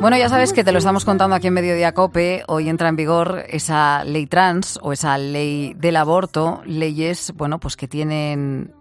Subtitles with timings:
[0.00, 2.44] Bueno, ya sabes que te lo estamos contando aquí en Mediodía Cope.
[2.46, 7.76] Hoy entra en vigor esa ley trans o esa ley del aborto, leyes, bueno, pues
[7.76, 8.75] que tienen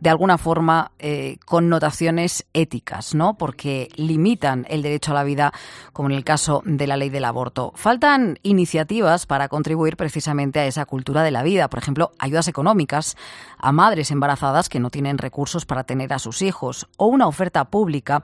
[0.00, 3.38] de alguna forma eh, connotaciones éticas, ¿no?
[3.38, 5.52] Porque limitan el derecho a la vida,
[5.92, 7.72] como en el caso de la ley del aborto.
[7.74, 13.16] Faltan iniciativas para contribuir precisamente a esa cultura de la vida, por ejemplo, ayudas económicas
[13.58, 17.64] a madres embarazadas que no tienen recursos para tener a sus hijos o una oferta
[17.64, 18.22] pública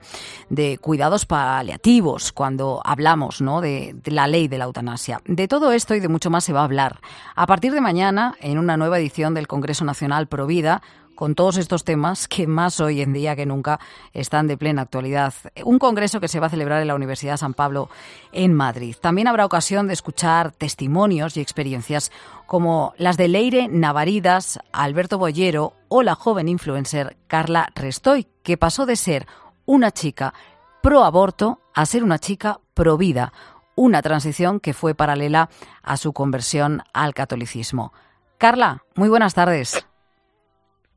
[0.51, 3.61] de cuidados paliativos cuando hablamos, ¿no?
[3.61, 5.21] de, de la ley de la eutanasia.
[5.25, 7.01] De todo esto y de mucho más se va a hablar
[7.35, 10.83] a partir de mañana en una nueva edición del Congreso Nacional Provida
[11.15, 13.81] con todos estos temas que más hoy en día que nunca
[14.13, 15.35] están de plena actualidad.
[15.65, 17.89] Un congreso que se va a celebrar en la Universidad San Pablo
[18.33, 18.97] en Madrid.
[19.01, 22.13] También habrá ocasión de escuchar testimonios y experiencias
[22.47, 28.87] como las de Leire Navaridas, Alberto Boyero o la joven influencer Carla Restoy, que pasó
[28.87, 29.27] de ser
[29.65, 30.35] una chica
[30.83, 33.33] pro aborto a ser una chica pro vida,
[33.75, 35.49] una transición que fue paralela
[35.83, 37.93] a su conversión al catolicismo.
[38.39, 39.87] Carla, muy buenas tardes.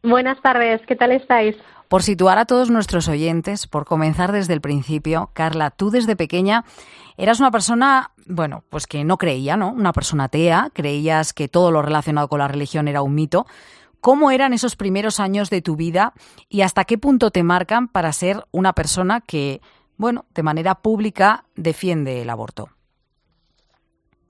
[0.05, 1.55] Buenas tardes, ¿qué tal estáis?
[1.87, 6.63] Por situar a todos nuestros oyentes, por comenzar desde el principio, Carla, tú desde pequeña
[7.17, 9.71] eras una persona, bueno, pues que no creía, ¿no?
[9.71, 13.47] Una persona atea, creías que todo lo relacionado con la religión era un mito.
[13.99, 16.13] ¿Cómo eran esos primeros años de tu vida
[16.49, 19.59] y hasta qué punto te marcan para ser una persona que,
[19.97, 22.69] bueno, de manera pública defiende el aborto?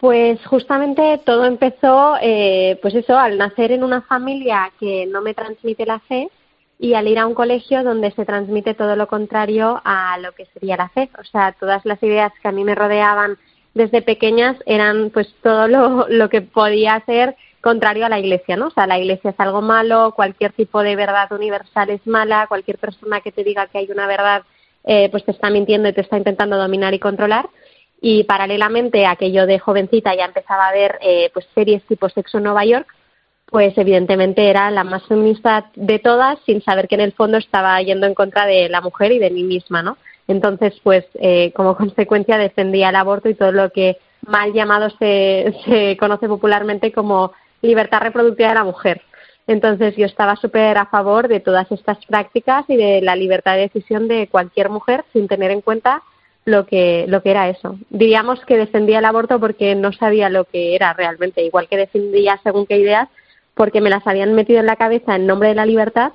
[0.06, 5.34] Pues justamente todo empezó, eh, pues eso, al nacer en una familia que no me
[5.34, 6.30] transmite la fe
[6.78, 10.46] y al ir a un colegio donde se transmite todo lo contrario a lo que
[10.54, 11.10] sería la fe.
[11.20, 13.40] O sea, todas las ideas que a mí me rodeaban
[13.74, 18.68] desde pequeñas eran pues todo lo, lo que podía ser contrario a la iglesia, ¿no?
[18.68, 22.78] O sea, la iglesia es algo malo, cualquier tipo de verdad universal es mala, cualquier
[22.78, 24.44] persona que te diga que hay una verdad,
[24.84, 27.50] eh, pues te está mintiendo y te está intentando dominar y controlar
[28.08, 32.08] y paralelamente a que yo de jovencita ya empezaba a ver eh, pues series tipo
[32.08, 32.86] Sexo en Nueva York,
[33.48, 37.82] pues evidentemente era la más feminista de todas sin saber que en el fondo estaba
[37.82, 39.98] yendo en contra de la mujer y de mí misma, ¿no?
[40.28, 45.56] Entonces, pues eh, como consecuencia defendía el aborto y todo lo que mal llamado se,
[45.66, 47.32] se conoce popularmente como
[47.64, 49.02] libertad reproductiva de la mujer.
[49.48, 53.62] Entonces yo estaba súper a favor de todas estas prácticas y de la libertad de
[53.62, 56.04] decisión de cualquier mujer sin tener en cuenta
[56.46, 57.78] lo que, lo que era eso.
[57.90, 62.40] Diríamos que defendía el aborto porque no sabía lo que era realmente, igual que defendía
[62.44, 63.10] según qué ideas,
[63.56, 66.14] porque me las habían metido en la cabeza en nombre de la libertad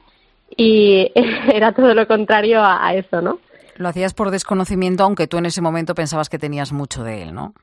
[0.56, 1.10] y
[1.52, 3.40] era todo lo contrario a, eso, ¿no?
[3.76, 7.34] Lo hacías por desconocimiento, aunque tú en ese momento pensabas que tenías mucho de él,
[7.34, 7.54] ¿no?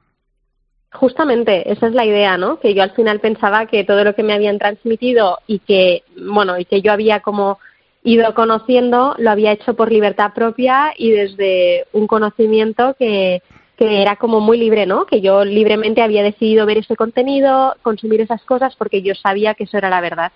[0.92, 2.60] Justamente, esa es la idea, ¿no?
[2.60, 6.58] Que yo al final pensaba que todo lo que me habían transmitido y que, bueno,
[6.58, 7.60] y que yo había como
[8.04, 13.42] ido conociendo, lo había hecho por libertad propia y desde un conocimiento que,
[13.78, 15.06] que era como muy libre, ¿no?
[15.06, 19.66] Que yo libremente había decidido ver ese contenido, consumir esas cosas porque yo sabía que
[19.66, 20.32] eso era la verdad.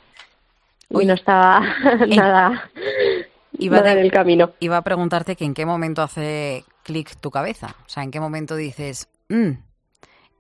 [0.90, 1.62] y no estaba
[2.08, 2.70] nada,
[3.58, 4.52] iba en el camino.
[4.60, 7.76] Iba a preguntarte que en qué momento hace clic tu cabeza.
[7.86, 9.52] O sea, en qué momento dices, mm,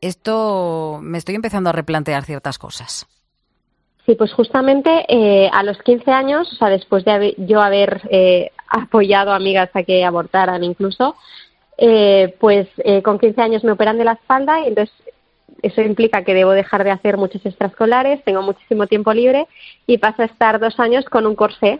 [0.01, 3.07] esto me estoy empezando a replantear ciertas cosas.
[4.05, 8.51] Sí, pues justamente eh, a los 15 años, o sea, después de yo haber eh,
[8.67, 11.15] apoyado a amigas a que abortaran incluso,
[11.77, 12.67] eh, pues
[13.03, 14.95] con 15 años me operan de la espalda y entonces
[15.61, 19.47] eso implica que debo dejar de hacer muchos extraescolares, tengo muchísimo tiempo libre
[19.85, 21.79] y paso a estar dos años con un corsé.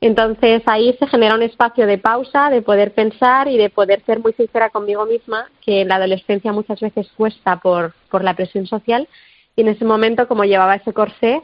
[0.00, 4.20] Entonces ahí se genera un espacio de pausa, de poder pensar y de poder ser
[4.20, 8.66] muy sincera conmigo misma, que en la adolescencia muchas veces cuesta por, por la presión
[8.66, 9.08] social
[9.58, 11.42] y en ese momento, como llevaba ese corsé,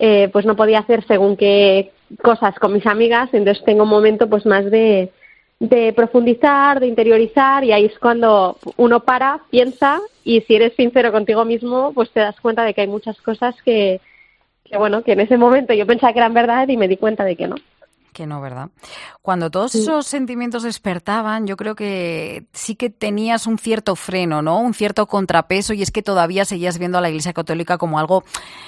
[0.00, 4.28] eh, pues no podía hacer según qué cosas con mis amigas, entonces tengo un momento
[4.28, 5.12] pues más de,
[5.60, 11.12] de profundizar, de interiorizar y ahí es cuando uno para, piensa y si eres sincero
[11.12, 14.00] contigo mismo, pues te das cuenta de que hay muchas cosas que,
[14.64, 17.22] que bueno, que en ese momento yo pensaba que eran verdad y me di cuenta
[17.24, 17.54] de que no
[18.12, 18.68] que no, ¿verdad?
[19.22, 24.60] Cuando todos esos sentimientos despertaban, yo creo que sí que tenías un cierto freno, ¿no?
[24.60, 28.24] Un cierto contrapeso y es que todavía seguías viendo a la Iglesia Católica como algo,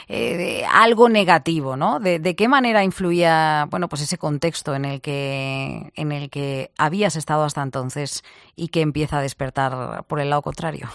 [0.09, 2.01] eh, algo negativo, ¿no?
[2.01, 6.71] De, ¿De, qué manera influía, bueno, pues ese contexto en el que en el que
[6.79, 8.25] habías estado hasta entonces
[8.57, 10.89] y que empieza a despertar por el lado contrario?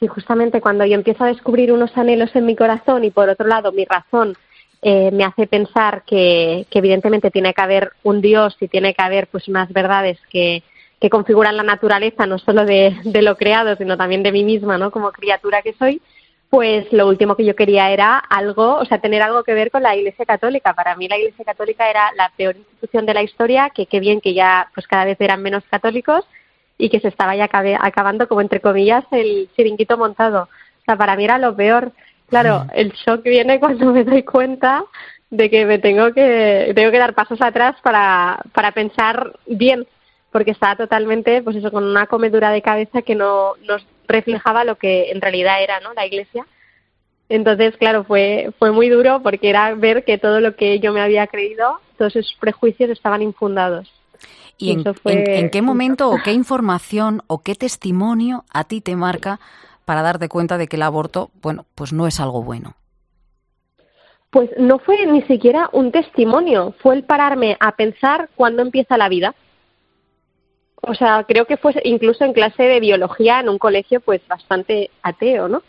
[0.00, 3.46] Sí, justamente cuando yo empiezo a descubrir unos anhelos en mi corazón y por otro
[3.46, 4.36] lado mi razón
[4.82, 9.26] eh, me hace pensar que, evidentemente tiene que haber un Dios y tiene que haber
[9.26, 10.62] pues unas verdades que,
[11.00, 14.78] que configuran la naturaleza, no solo de, de, lo creado, sino también de mí misma,
[14.78, 14.90] ¿no?
[14.90, 16.00] Como criatura que soy,
[16.50, 19.82] pues lo último que yo quería era algo, o sea, tener algo que ver con
[19.82, 20.72] la Iglesia Católica.
[20.74, 24.20] Para mí la Iglesia Católica era la peor institución de la historia, que qué bien
[24.20, 26.24] que ya pues cada vez eran menos católicos
[26.78, 27.50] y que se estaba ya
[27.80, 30.44] acabando como entre comillas el chiringuito montado.
[30.44, 31.92] O sea, para mí era lo peor.
[32.28, 34.84] Claro, el shock viene cuando me doy cuenta
[35.30, 39.86] de que me tengo que tengo que dar pasos atrás para para pensar bien,
[40.30, 44.76] porque estaba totalmente pues eso con una comedura de cabeza que no nos reflejaba lo
[44.76, 45.92] que en realidad era, ¿no?
[45.94, 46.46] La iglesia.
[47.30, 51.00] Entonces, claro, fue fue muy duro porque era ver que todo lo que yo me
[51.00, 53.92] había creído, todos esos prejuicios estaban infundados.
[54.60, 54.72] ¿Y,
[55.04, 59.38] en, qué momento o qué información o qué testimonio a ti te marca
[59.88, 62.74] para darte cuenta de que el aborto, bueno, pues no es algo bueno?
[64.28, 69.08] Pues no fue ni siquiera un testimonio, fue el pararme a pensar cuándo empieza la
[69.08, 69.34] vida.
[70.82, 74.90] O sea, creo que fue incluso en clase de biología en un colegio pues bastante
[75.02, 75.62] ateo, ¿no?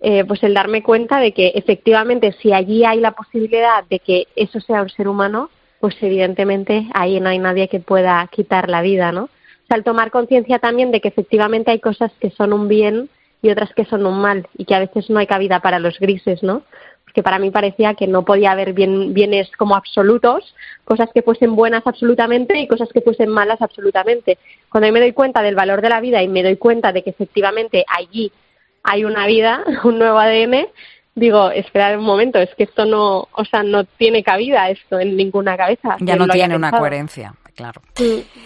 [0.00, 4.28] Eh, pues el darme cuenta de que efectivamente si allí hay la posibilidad de que
[4.36, 8.82] eso sea un ser humano, pues evidentemente ahí no hay nadie que pueda quitar la
[8.82, 9.24] vida, ¿no?
[9.24, 13.10] O sea, al tomar conciencia también de que efectivamente hay cosas que son un bien
[13.46, 15.98] y otras que son un mal y que a veces no hay cabida para los
[15.98, 16.62] grises, ¿no?
[17.04, 20.54] Porque para mí parecía que no podía haber bien, bienes como absolutos,
[20.84, 24.38] cosas que fuesen buenas absolutamente y cosas que fuesen malas absolutamente.
[24.68, 27.02] Cuando yo me doy cuenta del valor de la vida y me doy cuenta de
[27.02, 28.32] que efectivamente allí
[28.82, 30.66] hay una vida, un nuevo ADN,
[31.14, 35.16] digo, espera un momento, es que esto no, o sea, no tiene cabida esto en
[35.16, 35.96] ninguna cabeza.
[36.00, 37.80] Ya no tiene una coherencia, claro.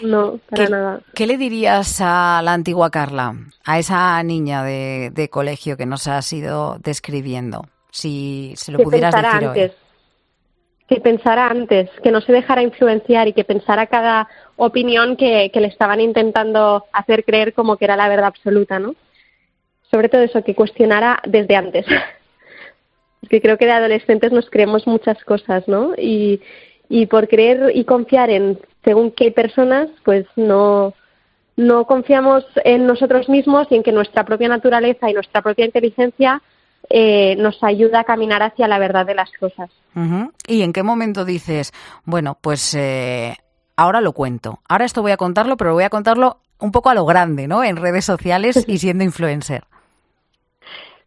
[0.02, 1.00] No, para nada.
[1.14, 3.34] ¿Qué le dirías a la antigua Carla,
[3.64, 9.14] a esa niña de, de colegio que nos has ido describiendo, si se lo pudieras
[9.14, 9.72] decir antes.
[10.88, 15.60] Que pensara antes, que no se dejara influenciar y que pensara cada opinión que, que
[15.60, 18.96] le estaban intentando hacer creer como que era la verdad absoluta, ¿no?
[19.90, 21.86] Sobre todo eso, que cuestionara desde antes.
[23.20, 25.94] Porque creo que de adolescentes nos creemos muchas cosas, ¿no?
[25.96, 26.40] Y,
[26.90, 30.92] y por creer y confiar en según qué personas, pues no,
[31.56, 36.42] no confiamos en nosotros mismos y en que nuestra propia naturaleza y nuestra propia inteligencia
[36.88, 39.70] eh, nos ayuda a caminar hacia la verdad de las cosas.
[40.48, 41.72] ¿Y en qué momento dices,
[42.04, 43.37] bueno, pues eh,
[43.76, 46.94] ahora lo cuento, ahora esto voy a contarlo, pero voy a contarlo un poco a
[46.94, 47.62] lo grande, ¿no?
[47.62, 49.64] En redes sociales y siendo influencer.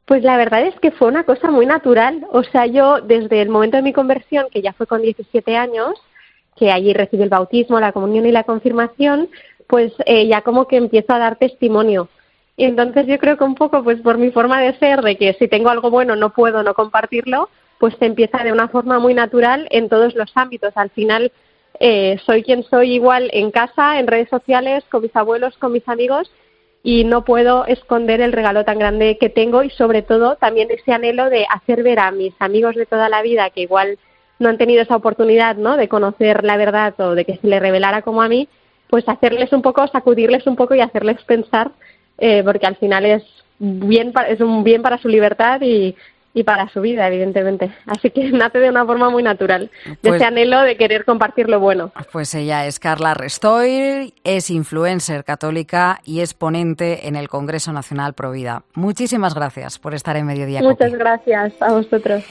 [0.05, 2.25] Pues la verdad es que fue una cosa muy natural.
[2.31, 5.93] O sea, yo desde el momento de mi conversión, que ya fue con 17 años,
[6.57, 9.29] que allí recibí el bautismo, la comunión y la confirmación,
[9.67, 12.09] pues eh, ya como que empiezo a dar testimonio.
[12.57, 15.33] Y entonces yo creo que un poco, pues por mi forma de ser, de que
[15.33, 17.49] si tengo algo bueno no puedo no compartirlo,
[17.79, 20.73] pues se empieza de una forma muy natural en todos los ámbitos.
[20.75, 21.31] Al final
[21.79, 25.87] eh, soy quien soy igual en casa, en redes sociales, con mis abuelos, con mis
[25.87, 26.29] amigos
[26.83, 30.91] y no puedo esconder el regalo tan grande que tengo y sobre todo también ese
[30.91, 33.97] anhelo de hacer ver a mis amigos de toda la vida que igual
[34.39, 35.77] no han tenido esa oportunidad ¿no?
[35.77, 38.49] de conocer la verdad o de que se les revelara como a mí,
[38.89, 41.71] pues hacerles un poco, sacudirles un poco y hacerles pensar,
[42.17, 43.23] eh, porque al final es
[43.59, 45.95] bien es un bien para su libertad y,
[46.33, 47.71] y para su vida, evidentemente.
[47.85, 51.49] Así que nace de una forma muy natural, de pues ese anhelo de querer compartir
[51.49, 51.91] lo bueno.
[52.11, 58.13] Pues ella es Carla Restoy, es influencer católica y es ponente en el Congreso Nacional
[58.13, 58.63] Provida.
[58.73, 60.61] Muchísimas gracias por estar en Mediodía.
[60.61, 62.23] Muchas gracias a vosotros.